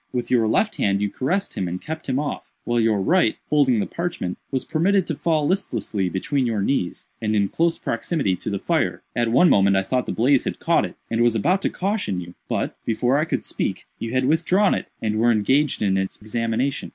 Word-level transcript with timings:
With 0.11 0.31
your 0.31 0.47
left 0.47 0.77
hand 0.77 0.99
you 0.99 1.11
caressed 1.11 1.53
him 1.53 1.67
and 1.67 1.79
kept 1.79 2.09
him 2.09 2.17
off, 2.17 2.51
while 2.63 2.79
your 2.79 2.99
right, 2.99 3.35
holding 3.51 3.79
the 3.79 3.85
parchment, 3.85 4.39
was 4.49 4.65
permitted 4.65 5.05
to 5.05 5.15
fall 5.15 5.47
listlessly 5.47 6.09
between 6.09 6.47
your 6.47 6.63
knees, 6.63 7.07
and 7.21 7.35
in 7.35 7.49
close 7.49 7.77
proximity 7.77 8.35
to 8.37 8.49
the 8.49 8.57
fire. 8.57 9.03
At 9.15 9.29
one 9.31 9.47
moment 9.47 9.75
I 9.75 9.83
thought 9.83 10.07
the 10.07 10.11
blaze 10.11 10.45
had 10.45 10.57
caught 10.57 10.85
it, 10.85 10.95
and 11.11 11.21
was 11.21 11.35
about 11.35 11.61
to 11.61 11.69
caution 11.69 12.19
you, 12.19 12.33
but, 12.49 12.75
before 12.83 13.19
I 13.19 13.25
could 13.25 13.45
speak, 13.45 13.85
you 13.99 14.11
had 14.11 14.25
withdrawn 14.25 14.73
it, 14.73 14.87
and 15.03 15.19
were 15.19 15.31
engaged 15.31 15.83
in 15.83 15.95
its 15.99 16.19
examination. 16.19 16.89